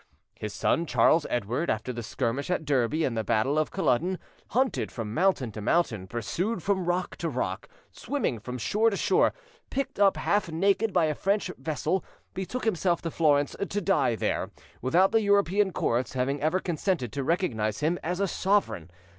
His 0.33 0.51
son, 0.51 0.87
Charles 0.87 1.27
Edward, 1.29 1.69
after 1.69 1.93
the 1.93 2.01
skirmish 2.01 2.49
at 2.49 2.65
Derby 2.65 3.05
and 3.05 3.15
the 3.15 3.23
battle 3.23 3.59
of 3.59 3.69
Culloden, 3.69 4.17
hunted 4.49 4.91
from 4.91 5.13
mountain 5.13 5.51
to 5.51 5.61
mountain, 5.61 6.07
pursued 6.07 6.63
from 6.63 6.85
rock 6.85 7.15
to 7.17 7.29
rock, 7.29 7.69
swimming 7.91 8.39
from 8.39 8.57
shore 8.57 8.89
to 8.89 8.97
shore, 8.97 9.31
picked 9.69 9.99
up 9.99 10.17
half 10.17 10.49
naked 10.51 10.91
by 10.91 11.05
a 11.05 11.13
French 11.13 11.51
vessel, 11.55 12.03
betook 12.33 12.65
himself 12.65 13.03
to 13.03 13.11
Florence 13.11 13.55
to 13.69 13.79
die 13.79 14.15
there, 14.15 14.49
without 14.81 15.11
the 15.11 15.21
European 15.21 15.71
courts 15.71 16.13
having 16.13 16.41
ever 16.41 16.59
consented 16.59 17.11
to 17.13 17.23
recognise 17.23 17.81
him 17.81 17.99
as 18.01 18.19
a 18.19 18.27
sovereign. 18.27 18.89